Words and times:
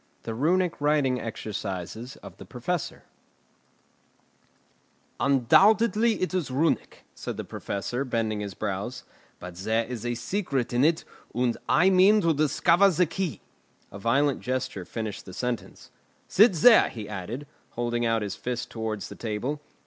THE 0.23 0.33
RUNIC 0.33 0.81
WRITING 0.81 1.21
EXERCISES 1.21 2.17
THE 2.37 2.45
PROFESSOR 2.47 3.03
"Undoubtedly 5.19 6.19
it 6.19 6.33
is 6.33 6.49
Runic," 6.49 7.05
said 7.13 7.37
the 7.37 7.43
Professor, 7.43 8.03
bending 8.03 8.39
his 8.39 8.55
brows; 8.55 9.03
"but 9.39 9.55
there 9.57 9.85
is 9.85 10.03
a 10.03 10.15
secret 10.15 10.73
in 10.73 10.83
it, 10.83 11.03
and 11.35 11.55
I 11.69 11.91
mean 11.91 12.21
to 12.21 12.33
discover 12.33 12.89
the 12.89 13.05
key." 13.05 13.41
A 13.91 13.99
violent 13.99 14.39
gesture 14.41 14.85
finished 14.85 15.25
the 15.25 15.33
sentence. 15.33 15.91
"Sit 16.27 16.53
there," 16.53 16.89
he 16.89 17.07
added, 17.07 17.45
holding 17.77 18.03
out 18.03 18.23
his 18.23 18.35
fist 18.35 18.71
towards 18.71 19.07
the 19.07 19.15
table. 19.15 19.61